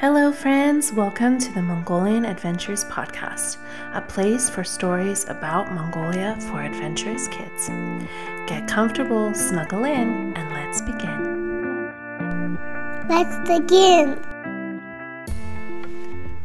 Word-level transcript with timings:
Hello, 0.00 0.32
friends. 0.32 0.94
Welcome 0.94 1.38
to 1.40 1.52
the 1.52 1.60
Mongolian 1.60 2.24
Adventures 2.24 2.86
Podcast, 2.86 3.58
a 3.92 4.00
place 4.00 4.48
for 4.48 4.64
stories 4.64 5.28
about 5.28 5.74
Mongolia 5.74 6.38
for 6.40 6.62
adventurous 6.62 7.28
kids. 7.28 7.68
Get 8.46 8.66
comfortable, 8.66 9.34
snuggle 9.34 9.84
in, 9.84 10.32
and 10.38 10.50
let's 10.54 10.80
begin. 10.80 11.92
Let's 13.10 13.36
begin. 13.46 14.18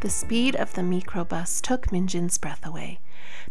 The 0.01 0.09
speed 0.09 0.57
of 0.57 0.73
the 0.73 0.81
microbus 0.81 1.61
took 1.61 1.87
Minjin's 1.91 2.37
breath 2.37 2.65
away. 2.65 2.99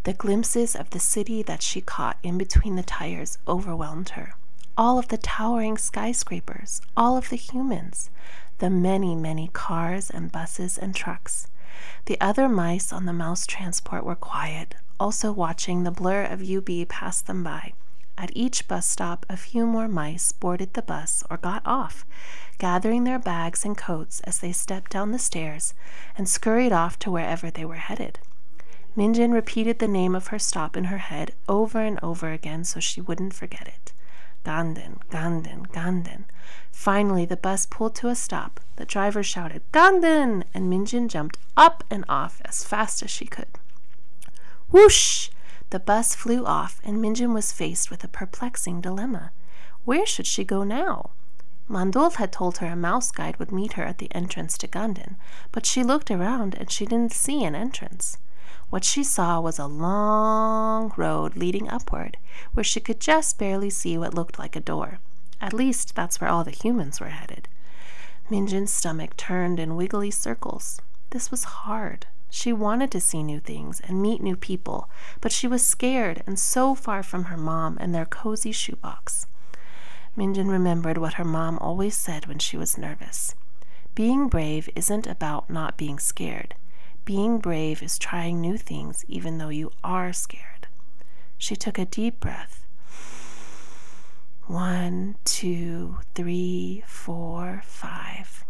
The 0.03 0.13
glimpses 0.13 0.77
of 0.77 0.91
the 0.91 1.01
city 1.01 1.43
that 1.45 1.63
she 1.63 1.81
caught 1.81 2.19
in 2.23 2.37
between 2.37 2.77
the 2.77 2.83
tires 2.83 3.39
overwhelmed 3.49 4.11
her. 4.11 4.35
All 4.77 4.99
of 4.99 5.09
the 5.09 5.17
towering 5.17 5.79
skyscrapers, 5.79 6.83
all 6.95 7.17
of 7.17 7.31
the 7.31 7.37
humans, 7.37 8.11
the 8.59 8.71
many, 8.71 9.15
many 9.15 9.49
cars 9.53 10.11
and 10.11 10.31
buses 10.31 10.79
and 10.79 10.95
trucks. 10.95 11.49
The 12.07 12.21
other 12.21 12.49
mice 12.49 12.93
on 12.93 13.07
the 13.07 13.13
mouse 13.13 13.47
transport 13.47 14.05
were 14.05 14.15
quiet, 14.15 14.75
also 15.01 15.33
watching 15.33 15.83
the 15.83 15.91
blur 15.91 16.25
of 16.25 16.49
UB 16.49 16.89
pass 16.89 17.21
them 17.21 17.43
by. 17.43 17.73
At 18.17 18.31
each 18.35 18.69
bus 18.69 18.87
stop, 18.87 19.27
a 19.29 19.37
few 19.37 19.67
more 19.67 19.89
mice 19.89 20.31
boarded 20.33 20.75
the 20.75 20.83
bus 20.83 21.25
or 21.29 21.37
got 21.37 21.63
off, 21.65 22.05
gathering 22.59 23.05
their 23.05 23.19
bags 23.19 23.65
and 23.65 23.77
coats 23.77 24.21
as 24.21 24.39
they 24.39 24.53
stepped 24.53 24.93
down 24.93 25.11
the 25.11 25.19
stairs 25.19 25.75
and 26.17 26.29
scurried 26.29 26.73
off 26.73 26.99
to 27.01 27.11
wherever 27.11 27.51
they 27.51 27.65
were 27.65 27.75
headed. 27.75 28.21
Minjin 28.97 29.33
repeated 29.33 29.81
the 29.81 29.89
name 29.89 30.15
of 30.15 30.29
her 30.29 30.39
stop 30.39 30.77
in 30.77 30.85
her 30.85 30.99
head 30.99 31.35
over 31.49 31.81
and 31.81 31.99
over 32.03 32.31
again 32.31 32.63
so 32.63 32.79
she 32.79 33.01
wouldn't 33.01 33.35
forget 33.35 33.67
it. 33.67 33.93
Gandan, 34.45 34.99
Gandan, 35.11 35.67
Gandan. 35.73 36.25
Finally, 36.71 37.25
the 37.25 37.37
bus 37.37 37.67
pulled 37.67 37.95
to 37.97 38.09
a 38.09 38.15
stop. 38.15 38.61
The 38.77 38.85
driver 38.85 39.23
shouted, 39.23 39.63
Gandan! 39.73 40.45
And 40.53 40.71
Minjin 40.71 41.09
jumped 41.09 41.39
up 41.57 41.83
and 41.91 42.05
off 42.09 42.43
as 42.45 42.65
fast 42.65 43.03
as 43.03 43.11
she 43.11 43.25
could. 43.25 43.59
Whoosh! 44.71 45.31
The 45.71 45.81
bus 45.81 46.15
flew 46.15 46.45
off, 46.45 46.81
and 46.85 47.03
Minjin 47.03 47.33
was 47.33 47.53
faced 47.53 47.91
with 47.91 48.05
a 48.05 48.09
perplexing 48.09 48.81
dilemma. 48.81 49.33
Where 49.85 50.07
should 50.07 50.27
she 50.27 50.45
go 50.45 50.63
now? 50.63 51.11
Mandol 51.69 52.15
had 52.15 52.31
told 52.31 52.59
her 52.59 52.67
a 52.67 52.77
mouse 52.77 53.11
guide 53.11 53.39
would 53.39 53.51
meet 53.51 53.73
her 53.75 53.85
at 53.85 53.99
the 53.99 54.15
entrance 54.15 54.59
to 54.59 54.69
Gandan, 54.69 55.17
but 55.51 55.65
she 55.65 55.83
looked 55.83 56.11
around 56.11 56.55
and 56.55 56.71
she 56.71 56.85
didn't 56.85 57.13
see 57.13 57.43
an 57.45 57.55
entrance. 57.55 58.19
What 58.71 58.85
she 58.85 59.05
saw 59.05 59.41
was 59.41 59.59
a 59.59 59.67
long 59.67 60.93
road 60.97 61.37
leading 61.37 61.69
upward, 61.69 62.17
where 62.53 62.65
she 62.65 62.81
could 62.81 63.01
just 63.01 63.39
barely 63.39 63.71
see 63.71 63.97
what 63.99 64.15
looked 64.15 64.39
like 64.39 64.57
a 64.57 64.61
door. 64.61 64.99
At 65.41 65.53
least 65.53 65.95
that's 65.95 66.21
where 66.21 66.31
all 66.31 66.45
the 66.45 66.51
humans 66.51 67.01
were 67.01 67.09
headed. 67.09 67.49
Minjin's 68.31 68.73
stomach 68.73 69.17
turned 69.17 69.61
in 69.61 69.77
wiggly 69.77 70.11
circles. 70.11 70.81
This 71.11 71.31
was 71.31 71.45
hard. 71.45 72.07
She 72.31 72.53
wanted 72.53 72.91
to 72.91 73.01
see 73.01 73.23
new 73.23 73.39
things 73.39 73.81
and 73.81 74.03
meet 74.03 74.23
new 74.23 74.37
people, 74.37 74.89
but 75.21 75.31
she 75.31 75.47
was 75.47 75.65
scared 75.65 76.23
and 76.27 76.39
so 76.39 76.75
far 76.75 77.03
from 77.03 77.25
her 77.25 77.37
mom 77.37 77.77
and 77.81 77.95
their 77.95 78.07
cozy 78.07 78.51
shoebox. 78.51 79.27
Minjin 80.17 80.49
remembered 80.49 80.99
what 80.99 81.15
her 81.15 81.25
mom 81.25 81.59
always 81.59 81.97
said 81.97 82.27
when 82.27 82.39
she 82.39 82.57
was 82.57 82.79
nervous. 82.79 83.35
Being 83.95 84.29
brave 84.29 84.69
isn't 84.75 85.07
about 85.07 85.51
not 85.51 85.77
being 85.77 85.99
scared. 85.99 86.55
Being 87.05 87.39
brave 87.39 87.83
is 87.83 87.99
trying 87.99 88.41
new 88.41 88.57
things 88.57 89.05
even 89.09 89.37
though 89.37 89.51
you 89.51 89.73
are 89.83 90.13
scared. 90.13 90.69
She 91.37 91.55
took 91.55 91.79
a 91.79 91.85
deep 91.85 92.19
breath. 92.19 92.65
One, 94.47 95.17
two, 95.25 95.99
three, 96.15 96.83
four, 96.87 97.63
five. 97.67 98.45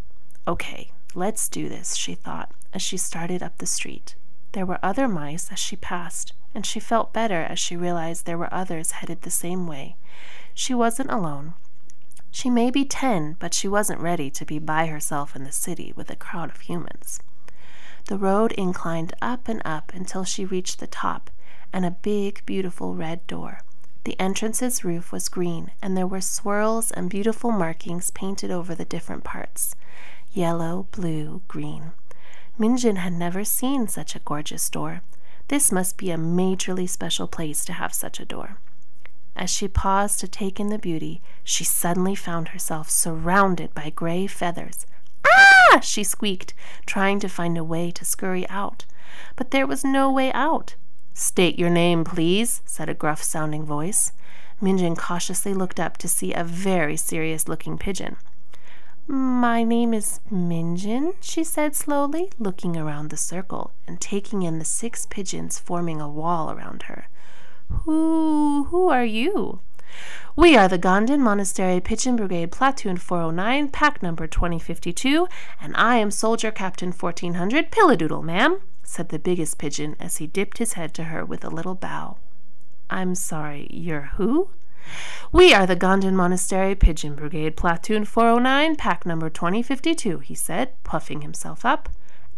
Okay, 0.47 0.93
let's 1.15 1.49
do 1.49 1.69
this, 1.69 1.97
she 1.97 2.15
thought 2.15 2.53
as 2.73 2.83
she 2.83 2.97
started 2.97 3.43
up 3.43 3.59
the 3.59 3.67
street. 3.67 4.15
There 4.53 4.67
were 4.67 4.79
other 4.83 5.09
mice 5.09 5.51
as 5.51 5.59
she 5.59 5.75
passed, 5.75 6.33
and 6.55 6.65
she 6.65 6.79
felt 6.79 7.13
better 7.13 7.41
as 7.43 7.59
she 7.59 7.77
realized 7.77 8.25
there 8.25 8.39
were 8.39 8.53
others 8.55 8.93
headed 8.93 9.23
the 9.23 9.31
same 9.31 9.67
way. 9.67 9.97
She 10.53 10.75
wasn't 10.75 11.11
alone. 11.11 11.55
She 12.31 12.51
may 12.51 12.71
be 12.71 12.85
ten, 12.85 13.37
but 13.41 13.55
she 13.55 13.67
wasn't 13.67 14.01
ready 14.01 14.31
to 14.31 14.45
be 14.45 14.59
by 14.61 14.87
herself 14.87 15.35
in 15.35 15.43
the 15.43 15.53
city 15.53 15.93
with 15.97 16.11
a 16.11 16.17
crowd 16.17 16.51
of 16.51 16.61
humans. 16.61 17.21
The 18.07 18.19
road 18.19 18.53
inclined 18.53 19.15
up 19.23 19.49
and 19.49 19.63
up 19.65 19.93
until 19.95 20.25
she 20.25 20.45
reached 20.45 20.79
the 20.79 20.87
top 20.87 21.31
and 21.73 21.87
a 21.87 21.91
big, 21.91 22.43
beautiful 22.45 22.95
red 22.95 23.27
door. 23.27 23.61
The 24.05 24.21
entrance's 24.21 24.85
roof 24.85 25.11
was 25.11 25.31
green, 25.31 25.71
and 25.81 25.97
there 25.97 26.07
were 26.07 26.21
swirls 26.21 26.91
and 26.91 27.09
beautiful 27.09 27.51
markings 27.51 28.11
painted 28.11 28.51
over 28.51 28.75
the 28.75 28.85
different 28.85 29.25
parts 29.25 29.75
yellow, 30.33 30.87
blue, 30.91 31.43
green. 31.49 31.93
Minjin 32.59 32.97
had 32.97 33.13
never 33.13 33.45
seen 33.45 33.89
such 33.89 34.15
a 34.15 34.21
gorgeous 34.21 34.69
door. 34.69 35.01
This 35.49 35.73
must 35.73 35.97
be 35.97 36.11
a 36.11 36.17
majorly 36.17 36.89
special 36.89 37.29
place 37.29 37.65
to 37.65 37.73
have 37.73 37.95
such 37.95 38.21
a 38.21 38.25
door. 38.25 38.59
As 39.37 39.49
she 39.49 39.69
paused 39.69 40.21
to 40.21 40.29
take 40.29 40.61
in 40.61 40.69
the 40.69 40.79
beauty, 40.79 41.23
she 41.43 41.65
suddenly 41.65 42.15
found 42.15 42.49
herself 42.49 42.91
surrounded 42.91 43.73
by 43.75 43.91
gray 43.91 44.27
feathers 44.27 44.87
Ah! 45.71 45.81
she 45.81 46.05
squeaked, 46.05 46.55
trying 46.87 47.21
to 47.21 47.29
find 47.29 47.57
a 47.57 47.65
way 47.65 47.91
to 47.91 48.05
scurry 48.05 48.49
out. 48.49 48.85
But 49.37 49.51
there 49.51 49.67
was 49.67 49.85
no 49.85 50.11
way 50.11 50.33
out. 50.33 50.75
State 51.13 51.59
your 51.59 51.71
name, 51.71 52.05
please, 52.05 52.63
said 52.65 52.89
a 52.89 52.95
gruff 52.95 53.23
sounding 53.23 53.65
voice. 53.65 54.13
Minjin 54.61 54.97
cautiously 54.97 55.55
looked 55.55 55.79
up 55.79 55.97
to 55.99 56.09
see 56.09 56.33
a 56.33 56.45
very 56.45 56.97
serious 56.97 57.49
looking 57.49 57.79
pigeon. 57.79 58.17
My 59.07 59.65
name 59.65 59.93
is 59.93 60.21
Minjin, 60.33 61.15
she 61.21 61.45
said 61.45 61.77
slowly, 61.77 62.33
looking 62.39 62.75
around 62.75 63.11
the 63.11 63.19
circle 63.19 63.73
and 63.87 64.01
taking 64.01 64.43
in 64.43 64.59
the 64.59 64.65
six 64.65 65.07
pigeons 65.07 65.59
forming 65.59 66.01
a 66.01 66.09
wall 66.09 66.51
around 66.51 66.85
her. 66.85 67.09
Who 67.69 68.65
who 68.71 68.89
are 68.89 69.05
you? 69.05 69.61
We 70.37 70.57
are 70.57 70.67
the 70.69 70.79
Gandan 70.79 71.21
Monastery 71.21 71.81
Pigeon 71.81 72.17
Brigade 72.17 72.51
Platoon 72.51 72.97
409, 72.97 73.69
pack 73.69 74.03
number 74.03 74.27
2052, 74.27 75.29
and 75.61 75.77
I 75.77 75.97
am 75.97 76.11
Soldier 76.11 76.51
Captain 76.51 76.91
1400 76.91 77.71
Pilladoodle, 77.71 78.25
ma'am, 78.25 78.61
said 78.83 79.11
the 79.11 79.19
biggest 79.19 79.59
pigeon 79.59 79.95
as 80.01 80.17
he 80.17 80.27
dipped 80.27 80.59
his 80.59 80.73
head 80.73 80.93
to 80.95 81.05
her 81.05 81.25
with 81.25 81.45
a 81.45 81.51
little 81.51 81.75
bow. 81.75 82.19
I'm 82.91 83.15
sorry, 83.15 83.69
you're 83.71 84.11
who? 84.17 84.51
We 85.33 85.55
are 85.55 85.67
the 85.67 85.77
Gandan 85.77 86.15
Monastery 86.15 86.75
Pigeon 86.75 87.15
Brigade 87.15 87.57
Platoon 87.57 88.05
409, 88.05 88.77
pack 88.77 89.07
number 89.07 89.31
2052, 89.31 90.19
he 90.19 90.35
said, 90.35 90.73
puffing 90.85 91.23
himself 91.23 91.65
up, 91.65 91.89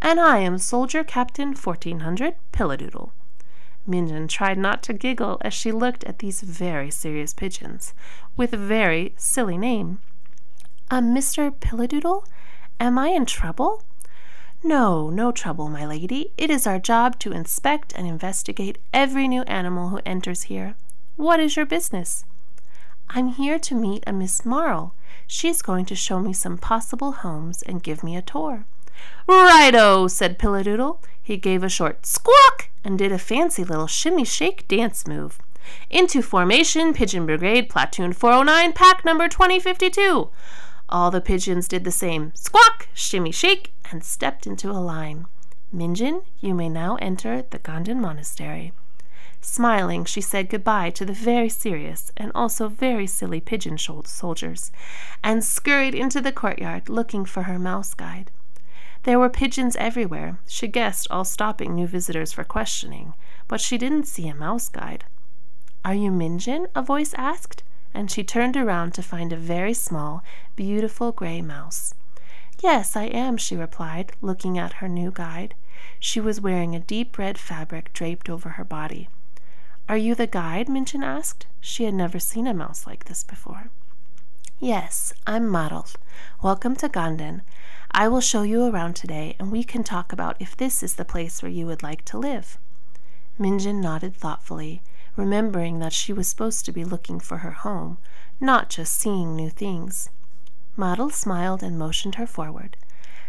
and 0.01 0.21
I 0.21 0.39
am 0.39 0.59
Soldier 0.59 1.03
Captain 1.03 1.55
1400 1.55 2.37
Pilladoodle. 2.53 3.11
Minjin 3.89 4.29
tried 4.29 4.59
not 4.59 4.83
to 4.85 4.93
giggle 4.93 5.39
as 5.41 5.55
she 5.55 5.73
looked 5.73 6.05
at 6.05 6.19
these 6.19 6.41
very 6.41 6.91
serious 6.91 7.33
pigeons, 7.33 7.95
with 8.37 8.53
a 8.53 8.59
very 8.59 9.15
silly 9.17 9.57
name. 9.57 10.01
Uh, 10.91 11.01
Mr. 11.01 11.51
Pilladoodle, 11.51 12.25
am 12.79 12.99
I 12.99 13.09
in 13.09 13.27
trouble? 13.27 13.83
No, 14.63 15.11
no 15.11 15.33
trouble, 15.33 15.69
my 15.69 15.87
lady. 15.87 16.33
It 16.37 16.51
is 16.51 16.67
our 16.67 16.79
job 16.79 17.19
to 17.21 17.33
inspect 17.33 17.93
and 17.95 18.07
investigate 18.07 18.79
every 18.93 19.29
new 19.29 19.43
animal 19.43 19.91
who 19.91 20.01
enters 20.05 20.43
here. 20.43 20.75
What 21.17 21.41
is 21.41 21.57
your 21.57 21.67
business? 21.67 22.25
I'm 23.11 23.29
here 23.29 23.59
to 23.59 23.75
meet 23.75 24.03
a 24.07 24.13
Miss 24.13 24.45
Marl. 24.45 24.95
She's 25.27 25.63
going 25.63 25.85
to 25.87 25.95
show 25.95 26.19
me 26.21 26.33
some 26.33 26.59
possible 26.59 27.13
homes 27.13 27.63
and 27.63 27.83
give 27.83 28.03
me 28.03 28.17
a 28.17 28.23
tour. 28.23 28.67
Righto, 29.29 30.09
said 30.09 30.39
Pilladoodle. 30.39 30.99
He 31.23 31.37
gave 31.37 31.63
a 31.63 31.69
short 31.69 32.07
squawk 32.07 32.71
and 32.87 32.97
did 32.97 33.11
a 33.11 33.19
fancy 33.19 33.65
little 33.65 33.89
shimmy 33.89 34.25
shake 34.25 34.69
dance 34.69 35.09
move. 35.09 35.41
Into 35.91 36.23
formation, 36.23 36.95
Pigeon 36.95 37.27
Brigade, 37.27 37.69
Platoon 37.69 38.13
409, 38.13 38.73
pack 38.73 39.05
number 39.05 39.27
2052. 39.27 40.31
All 40.89 41.11
the 41.11 41.21
pigeons 41.21 41.67
did 41.67 41.83
the 41.83 41.91
same 41.91 42.31
squawk, 42.37 42.87
shimmy 42.95 43.33
shake, 43.33 43.73
and 43.91 44.05
stepped 44.05 44.47
into 44.47 44.71
a 44.71 44.79
line. 44.79 45.27
Minjin, 45.75 46.23
you 46.39 46.55
may 46.55 46.69
now 46.69 46.95
enter 47.03 47.43
the 47.43 47.59
Gandan 47.59 47.99
Monastery. 47.99 48.73
Smiling, 49.41 50.05
she 50.05 50.21
said 50.21 50.49
goodbye 50.49 50.91
to 50.91 51.05
the 51.05 51.13
very 51.13 51.49
serious 51.49 52.13
and 52.17 52.31
also 52.37 52.69
very 52.69 53.09
silly 53.09 53.41
pigeon 53.41 53.79
soldiers, 53.79 54.71
and 55.25 55.45
scurried 55.45 55.95
into 55.95 56.21
the 56.21 56.33
courtyard 56.33 56.89
looking 56.89 57.25
for 57.25 57.43
her 57.43 57.59
mouse 57.59 57.95
guide. 57.95 58.31
There 59.07 59.21
were 59.21 59.29
pigeons 59.29 59.77
everywhere, 59.77 60.41
she 60.49 60.67
guessed, 60.67 61.07
all 61.13 61.25
stopping 61.25 61.77
new 61.77 61.87
visitors 61.87 62.33
for 62.33 62.43
questioning, 62.43 63.15
but 63.47 63.61
she 63.61 63.79
didn't 63.79 64.09
see 64.09 64.27
a 64.27 64.35
mouse 64.35 64.69
guide. 64.69 65.05
Are 65.85 65.95
you 65.95 66.11
Minjin? 66.11 66.67
a 66.75 66.83
voice 66.83 67.15
asked, 67.15 67.63
and 67.95 68.11
she 68.11 68.25
turned 68.25 68.57
around 68.57 68.95
to 68.95 69.05
find 69.05 69.33
a 69.33 69.37
very 69.37 69.75
small, 69.75 70.25
beautiful 70.57 71.13
gray 71.13 71.41
mouse. 71.41 71.95
Yes, 72.61 72.97
I 72.97 73.05
am, 73.05 73.37
she 73.37 73.55
replied, 73.55 74.11
looking 74.21 74.59
at 74.59 74.83
her 74.83 74.89
new 74.89 75.13
guide. 75.13 75.55
She 76.01 76.19
was 76.19 76.41
wearing 76.41 76.75
a 76.75 76.81
deep 76.81 77.17
red 77.17 77.39
fabric 77.39 77.93
draped 77.93 78.29
over 78.29 78.49
her 78.59 78.65
body. 78.65 79.09
Are 79.89 79.97
you 79.97 80.17
the 80.17 80.27
guide? 80.27 80.67
Minjin 80.67 81.05
asked. 81.05 81.47
She 81.61 81.85
had 81.85 81.95
never 81.95 82.19
seen 82.19 82.49
a 82.49 82.53
mouse 82.53 82.89
like 82.89 83.05
this 83.05 83.23
before. 83.23 83.71
Yes, 84.59 85.13
I'm 85.27 85.47
Marl. 85.49 85.87
Welcome 86.43 86.77
to 86.77 86.89
Gandan. 86.89 87.43
I 87.91 88.09
will 88.09 88.23
show 88.23 88.41
you 88.41 88.65
around 88.65 88.97
today, 88.97 89.37
and 89.39 89.53
we 89.53 89.63
can 89.63 89.85
talk 89.85 90.15
about 90.15 90.35
if 90.41 90.57
this 90.57 90.83
is 90.83 90.95
the 90.95 91.05
place 91.05 91.43
where 91.43 91.53
you 91.53 91.67
would 91.67 91.83
like 91.83 92.07
to 92.07 92.19
live. 92.19 92.57
Minjin 93.39 93.83
nodded 93.83 94.17
thoughtfully, 94.17 94.81
remembering 95.15 95.79
that 95.81 95.93
she 95.93 96.11
was 96.11 96.27
supposed 96.27 96.65
to 96.65 96.73
be 96.73 96.87
looking 96.87 97.21
for 97.21 97.39
her 97.39 97.51
home, 97.51 97.99
not 98.41 98.71
just 98.71 98.95
seeing 98.95 99.37
new 99.37 99.51
things. 99.51 100.09
Marl 100.75 101.11
smiled 101.11 101.63
and 101.63 101.79
motioned 101.79 102.15
her 102.15 102.27
forward. 102.27 102.79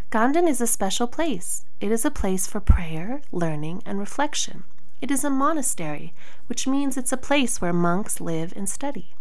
Gandan 0.10 0.48
is 0.48 0.62
a 0.62 0.66
special 0.66 1.08
place. 1.08 1.66
It 1.82 1.92
is 1.92 2.06
a 2.06 2.10
place 2.10 2.48
for 2.48 2.62
prayer, 2.62 3.20
learning, 3.34 3.84
and 3.86 4.00
reflection. 4.00 4.64
It 5.02 5.12
is 5.12 5.26
a 5.26 5.30
monastery, 5.30 6.14
which 6.48 6.68
means 6.68 6.96
it's 6.96 7.12
a 7.12 7.18
place 7.18 7.60
where 7.60 7.74
monks 7.74 8.22
live 8.22 8.54
and 8.56 8.70
study. 8.70 9.17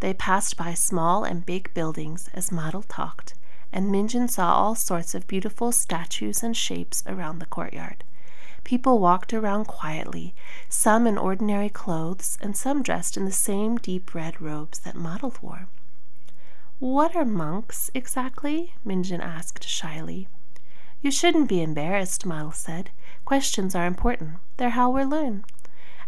They 0.00 0.14
passed 0.14 0.56
by 0.56 0.74
small 0.74 1.24
and 1.24 1.44
big 1.44 1.74
buildings 1.74 2.30
as 2.32 2.52
Marl 2.52 2.82
talked, 2.82 3.34
and 3.72 3.90
Minjin 3.90 4.30
saw 4.30 4.54
all 4.54 4.74
sorts 4.74 5.14
of 5.14 5.26
beautiful 5.26 5.72
statues 5.72 6.42
and 6.42 6.56
shapes 6.56 7.02
around 7.06 7.38
the 7.38 7.46
courtyard. 7.46 8.04
People 8.64 8.98
walked 8.98 9.32
around 9.32 9.66
quietly, 9.66 10.34
some 10.68 11.06
in 11.06 11.18
ordinary 11.18 11.68
clothes, 11.68 12.38
and 12.40 12.56
some 12.56 12.82
dressed 12.82 13.16
in 13.16 13.24
the 13.24 13.32
same 13.32 13.76
deep 13.76 14.14
red 14.14 14.40
robes 14.40 14.78
that 14.80 14.94
Marl 14.94 15.34
wore. 15.42 15.68
What 16.78 17.16
are 17.16 17.24
monks 17.24 17.90
exactly? 17.92 18.74
Minjin 18.86 19.20
asked 19.20 19.66
shyly. 19.66 20.28
You 21.00 21.10
shouldn't 21.10 21.48
be 21.48 21.62
embarrassed, 21.62 22.26
Marl 22.26 22.52
said. 22.52 22.90
Questions 23.24 23.74
are 23.74 23.86
important. 23.86 24.34
They're 24.58 24.70
how 24.70 24.90
we 24.90 25.02
learn. 25.04 25.44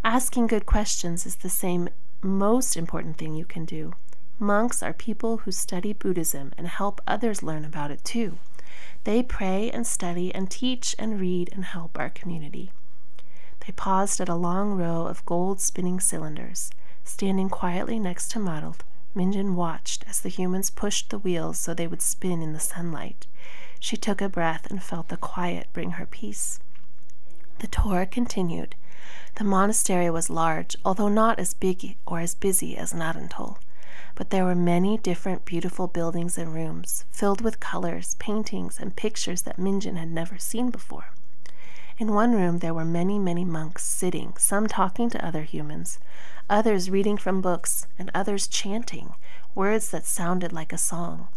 Asking 0.05 0.47
good 0.47 0.67
questions 0.67 1.27
is 1.27 1.37
the 1.37 1.51
same 1.51 1.89
most 2.23 2.77
important 2.77 3.17
thing 3.17 3.35
you 3.35 3.45
can 3.45 3.65
do. 3.65 3.95
Monks 4.39 4.83
are 4.83 4.93
people 4.93 5.39
who 5.39 5.53
study 5.53 5.93
Buddhism 5.93 6.53
and 6.57 6.67
help 6.67 7.01
others 7.07 7.43
learn 7.43 7.65
about 7.65 7.91
it 7.91 8.05
too. 8.05 8.39
They 9.05 9.23
pray 9.23 9.71
and 9.71 9.87
study 9.87 10.35
and 10.35 10.51
teach 10.51 10.95
and 10.99 11.21
read 11.21 11.51
and 11.53 11.65
help 11.65 11.99
our 11.99 12.11
community. 12.11 12.71
They 13.67 13.73
paused 13.73 14.21
at 14.21 14.29
a 14.29 14.35
long 14.35 14.73
row 14.73 15.07
of 15.07 15.25
gold 15.27 15.61
spinning 15.61 16.01
cylinders. 16.01 16.71
Standing 17.05 17.49
quietly 17.49 17.99
next 17.99 18.31
to 18.33 18.39
Marl, 18.39 18.77
Minjin 19.15 19.55
watched 19.55 20.05
as 20.09 20.21
the 20.21 20.29
humans 20.29 20.71
pushed 20.71 21.11
the 21.11 21.19
wheels 21.19 21.59
so 21.59 21.75
they 21.75 21.87
would 21.87 22.03
spin 22.03 22.43
in 22.43 22.53
the 22.53 22.61
sunlight. 22.61 23.27
She 23.79 23.97
took 23.97 24.21
a 24.21 24.29
breath 24.29 24.71
and 24.71 24.83
felt 24.83 25.09
the 25.09 25.17
quiet 25.17 25.69
bring 25.73 25.93
her 25.93 26.07
peace. 26.07 26.61
The 27.61 27.67
tour 27.67 28.07
continued. 28.07 28.75
The 29.35 29.45
monastery 29.45 30.09
was 30.09 30.31
large, 30.31 30.77
although 30.83 31.09
not 31.09 31.39
as 31.39 31.53
big 31.53 31.97
or 32.07 32.19
as 32.21 32.35
busy 32.35 32.75
as 32.75 32.95
Narantol. 32.95 33.59
But 34.15 34.31
there 34.31 34.47
were 34.47 34.55
many 34.55 34.97
different 34.97 35.45
beautiful 35.45 35.87
buildings 35.87 36.39
and 36.39 36.55
rooms, 36.55 37.05
filled 37.11 37.43
with 37.43 37.61
colors, 37.61 38.15
paintings, 38.15 38.81
and 38.81 38.97
pictures 38.97 39.43
that 39.43 39.59
Minjin 39.59 39.99
had 39.99 40.11
never 40.11 40.39
seen 40.39 40.71
before. 40.71 41.13
In 41.99 42.15
one 42.15 42.33
room 42.33 42.61
there 42.61 42.73
were 42.73 42.85
many, 42.87 43.19
many 43.19 43.45
monks 43.45 43.85
sitting, 43.85 44.33
some 44.39 44.67
talking 44.67 45.11
to 45.11 45.23
other 45.23 45.43
humans, 45.43 45.99
others 46.49 46.89
reading 46.89 47.19
from 47.19 47.43
books, 47.43 47.87
and 47.99 48.11
others 48.15 48.49
chanting, 48.49 49.13
words 49.55 49.91
that 49.91 50.07
sounded 50.07 50.51
like 50.51 50.73
a 50.73 50.79
song. 50.79 51.29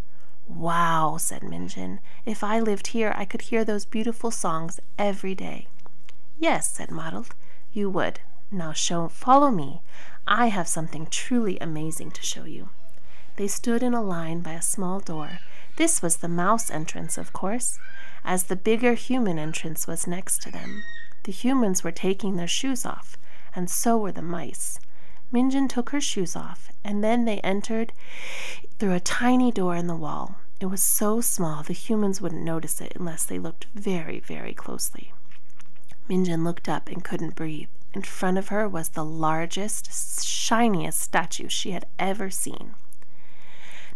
Wow, 0.47 1.17
said 1.19 1.41
Minjin. 1.41 1.99
If 2.25 2.45
I 2.45 2.61
lived 2.61 2.87
here, 2.87 3.13
I 3.13 3.25
could 3.25 3.41
hear 3.41 3.65
those 3.65 3.83
beautiful 3.83 4.31
songs 4.31 4.79
every 4.97 5.35
day. 5.35 5.67
Yes, 6.39 6.69
said 6.69 6.91
Marl 6.91 7.25
you 7.71 7.89
would. 7.89 8.19
Now 8.51 8.71
show 8.71 9.07
follow 9.07 9.49
me. 9.49 9.81
I 10.27 10.47
have 10.47 10.67
something 10.67 11.07
truly 11.07 11.57
amazing 11.59 12.11
to 12.11 12.21
show 12.21 12.43
you. 12.43 12.69
They 13.35 13.47
stood 13.47 13.81
in 13.81 13.95
a 13.95 14.01
line 14.01 14.41
by 14.41 14.53
a 14.53 14.61
small 14.61 14.99
door. 14.99 15.39
This 15.75 16.03
was 16.03 16.17
the 16.17 16.27
mouse 16.27 16.69
entrance, 16.69 17.17
of 17.17 17.33
course, 17.33 17.79
as 18.23 18.43
the 18.43 18.55
bigger 18.55 18.93
human 18.93 19.39
entrance 19.39 19.87
was 19.87 20.05
next 20.05 20.41
to 20.43 20.51
them. 20.51 20.83
The 21.23 21.31
humans 21.31 21.83
were 21.83 21.91
taking 21.91 22.35
their 22.35 22.47
shoes 22.47 22.85
off, 22.85 23.17
and 23.55 23.69
so 23.69 23.97
were 23.97 24.11
the 24.11 24.21
mice. 24.21 24.79
Minjin 25.33 25.67
took 25.67 25.89
her 25.89 26.01
shoes 26.01 26.35
off, 26.35 26.71
and 26.83 27.03
then 27.03 27.25
they 27.25 27.39
entered 27.39 27.91
through 28.77 28.93
a 28.93 28.99
tiny 28.99 29.51
door 29.51 29.75
in 29.75 29.87
the 29.87 29.95
wall. 29.95 30.35
It 30.59 30.67
was 30.67 30.83
so 30.83 31.21
small 31.21 31.63
the 31.63 31.73
humans 31.73 32.21
wouldn't 32.21 32.43
notice 32.43 32.79
it 32.81 32.93
unless 32.95 33.25
they 33.25 33.39
looked 33.39 33.65
very, 33.73 34.19
very 34.19 34.53
closely. 34.53 35.11
Minjin 36.09 36.43
looked 36.43 36.67
up 36.67 36.89
and 36.89 37.03
couldn't 37.03 37.35
breathe. 37.35 37.69
In 37.93 38.01
front 38.01 38.37
of 38.37 38.49
her 38.49 38.67
was 38.67 38.89
the 38.89 39.05
largest, 39.05 40.25
shiniest 40.25 40.99
statue 40.99 41.47
she 41.47 41.71
had 41.71 41.85
ever 41.97 42.29
seen. 42.29 42.75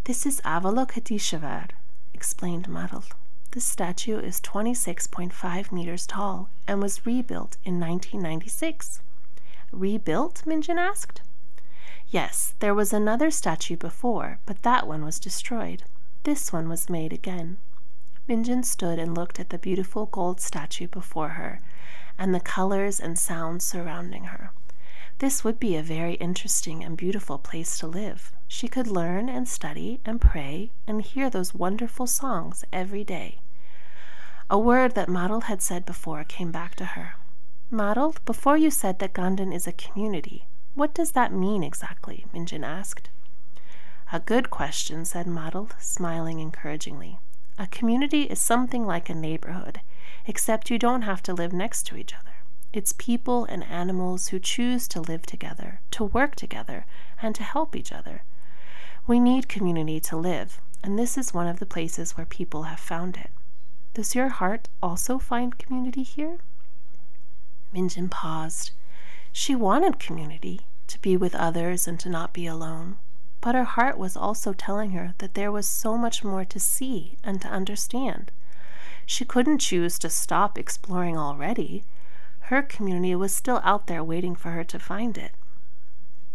This 0.05 0.25
is 0.25 0.39
Avalokiteshvar, 0.45 1.71
explained 2.13 2.69
Marl. 2.69 3.03
This 3.51 3.65
statue 3.65 4.19
is 4.19 4.39
26.5 4.39 5.71
meters 5.71 6.07
tall 6.07 6.49
and 6.65 6.81
was 6.81 7.05
rebuilt 7.05 7.57
in 7.65 7.79
1996. 7.79 9.01
Rebuilt? 9.73 10.43
Minjin 10.45 10.77
asked. 10.77 11.21
Yes, 12.09 12.53
there 12.59 12.75
was 12.75 12.93
another 12.93 13.29
statue 13.31 13.75
before, 13.75 14.39
but 14.45 14.63
that 14.63 14.87
one 14.87 15.03
was 15.03 15.19
destroyed. 15.19 15.83
This 16.23 16.53
one 16.53 16.69
was 16.69 16.89
made 16.89 17.11
again. 17.11 17.57
Minjin 18.29 18.63
stood 18.63 18.97
and 18.97 19.13
looked 19.13 19.41
at 19.41 19.49
the 19.49 19.57
beautiful 19.57 20.05
gold 20.05 20.39
statue 20.39 20.87
before 20.87 21.29
her 21.29 21.59
and 22.17 22.33
the 22.33 22.39
colors 22.39 22.99
and 22.99 23.17
sounds 23.17 23.65
surrounding 23.65 24.25
her. 24.25 24.51
This 25.19 25.43
would 25.43 25.59
be 25.59 25.75
a 25.75 25.83
very 25.83 26.13
interesting 26.15 26.83
and 26.83 26.95
beautiful 26.95 27.37
place 27.37 27.77
to 27.79 27.87
live. 27.87 28.31
She 28.47 28.67
could 28.67 28.87
learn 28.87 29.29
and 29.29 29.47
study 29.47 29.99
and 30.05 30.21
pray 30.21 30.71
and 30.85 31.01
hear 31.01 31.29
those 31.29 31.53
wonderful 31.55 32.05
songs 32.05 32.63
every 32.71 33.03
day. 33.03 33.39
A 34.49 34.57
word 34.59 34.95
that 34.95 35.09
Marl 35.09 35.41
had 35.41 35.61
said 35.61 35.85
before 35.85 36.23
came 36.23 36.51
back 36.51 36.75
to 36.75 36.85
her. 36.85 37.15
Marl, 37.69 38.15
before 38.25 38.57
you 38.57 38.71
said 38.71 38.99
that 38.99 39.13
Gandan 39.13 39.53
is 39.53 39.67
a 39.67 39.73
community, 39.73 40.45
what 40.73 40.93
does 40.93 41.11
that 41.11 41.33
mean 41.33 41.63
exactly? 41.63 42.25
Minjin 42.33 42.63
asked. 42.63 43.09
A 44.13 44.19
good 44.19 44.49
question, 44.49 45.03
said 45.03 45.27
Marl, 45.27 45.69
smiling 45.79 46.39
encouragingly. 46.39 47.19
A 47.57 47.67
community 47.67 48.21
is 48.21 48.39
something 48.39 48.85
like 48.85 49.09
a 49.09 49.15
neighborhood 49.15 49.81
except 50.25 50.69
you 50.69 50.77
don't 50.77 51.03
have 51.03 51.21
to 51.23 51.33
live 51.33 51.53
next 51.53 51.83
to 51.87 51.97
each 51.97 52.13
other. 52.13 52.37
It's 52.73 52.93
people 52.97 53.45
and 53.45 53.63
animals 53.63 54.27
who 54.27 54.39
choose 54.39 54.87
to 54.89 55.01
live 55.01 55.25
together, 55.25 55.81
to 55.91 56.03
work 56.03 56.35
together, 56.35 56.85
and 57.21 57.33
to 57.35 57.43
help 57.43 57.75
each 57.75 57.91
other. 57.91 58.23
We 59.07 59.19
need 59.19 59.47
community 59.47 59.99
to 60.01 60.17
live, 60.17 60.59
and 60.83 60.99
this 60.99 61.17
is 61.17 61.33
one 61.33 61.47
of 61.47 61.59
the 61.59 61.65
places 61.65 62.17
where 62.17 62.25
people 62.25 62.63
have 62.63 62.79
found 62.79 63.17
it. 63.17 63.31
Does 63.93 64.15
your 64.15 64.29
heart 64.29 64.67
also 64.83 65.17
find 65.17 65.57
community 65.57 66.03
here? 66.03 66.37
Minjin 67.73 68.11
paused. 68.11 68.71
She 69.31 69.55
wanted 69.55 69.99
community, 69.99 70.61
to 70.87 70.99
be 71.01 71.17
with 71.17 71.35
others 71.35 71.87
and 71.87 71.99
to 71.99 72.09
not 72.09 72.33
be 72.33 72.47
alone. 72.47 72.97
But 73.41 73.55
her 73.55 73.63
heart 73.63 73.97
was 73.97 74.17
also 74.17 74.53
telling 74.53 74.91
her 74.91 75.13
that 75.19 75.35
there 75.35 75.51
was 75.51 75.67
so 75.67 75.97
much 75.97 76.23
more 76.23 76.45
to 76.45 76.59
see 76.59 77.17
and 77.23 77.41
to 77.41 77.47
understand. 77.47 78.31
She 79.09 79.23
couldn't 79.23 79.59
choose 79.59 79.97
to 79.99 80.09
stop 80.09 80.57
exploring 80.57 81.17
already. 81.17 81.85
Her 82.51 82.61
community 82.61 83.15
was 83.15 83.33
still 83.33 83.61
out 83.63 83.87
there 83.87 84.03
waiting 84.03 84.35
for 84.35 84.51
her 84.51 84.65
to 84.65 84.77
find 84.77 85.17
it. 85.17 85.31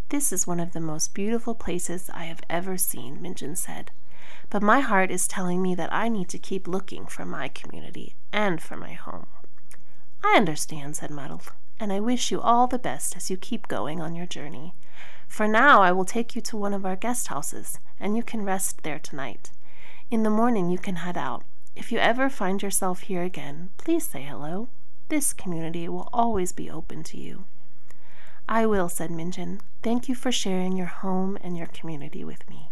This 0.09 0.33
is 0.33 0.47
one 0.47 0.59
of 0.59 0.73
the 0.73 0.81
most 0.81 1.13
beautiful 1.13 1.55
places 1.55 2.09
I 2.15 2.25
have 2.25 2.41
ever 2.49 2.79
seen, 2.79 3.19
Minjin 3.19 3.59
said. 3.59 3.91
But 4.49 4.63
my 4.63 4.81
heart 4.81 5.11
is 5.11 5.29
telling 5.29 5.61
me 5.61 5.75
that 5.75 5.93
I 5.93 6.09
need 6.09 6.31
to 6.31 6.39
keep 6.39 6.67
looking 6.67 7.05
for 7.05 7.27
my 7.27 7.49
community 7.49 8.15
and 8.33 8.61
for 8.61 8.79
my 8.79 8.95
home. 8.95 9.27
I 10.25 10.39
understand, 10.39 10.97
said 10.97 11.11
Marl, 11.11 11.43
and 11.79 11.93
I 11.93 12.01
wish 12.01 12.31
you 12.31 12.41
all 12.41 12.67
the 12.69 12.79
best 12.79 13.15
as 13.19 13.31
you 13.31 13.37
keep 13.37 13.69
going 13.69 14.01
on 14.01 14.15
your 14.15 14.27
journey. 14.27 14.73
For 15.29 15.47
now, 15.47 15.83
I 15.83 15.93
will 15.93 16.07
take 16.07 16.35
you 16.35 16.41
to 16.41 16.57
one 16.57 16.73
of 16.73 16.87
our 16.87 16.97
guest 16.97 17.29
houses, 17.29 17.79
and 18.01 18.17
you 18.17 18.23
can 18.23 18.47
rest 18.47 18.83
there 18.83 18.99
tonight. 18.99 19.51
In 20.11 20.23
the 20.23 20.31
morning, 20.31 20.71
you 20.71 20.79
can 20.79 20.97
head 20.97 21.19
out. 21.19 21.45
If 21.75 21.91
you 21.91 21.99
ever 21.99 22.29
find 22.29 22.63
yourself 22.63 23.03
here 23.03 23.23
again, 23.23 23.71
please 23.79 24.07
say 24.07 24.23
hello. 24.23 24.69
This 25.09 25.33
community 25.33 25.89
will 25.89 26.09
always 26.13 26.53
be 26.53 26.71
open 26.71 27.03
to 27.05 27.19
you. 27.19 27.45
I 28.49 28.67
will, 28.67 28.89
said 28.89 29.11
Minjin. 29.11 29.61
Thank 29.83 30.09
you 30.09 30.15
for 30.15 30.31
sharing 30.31 30.77
your 30.77 30.87
home 30.87 31.39
and 31.43 31.57
your 31.57 31.69
community 31.69 32.25
with 32.25 32.49
me. 32.49 32.69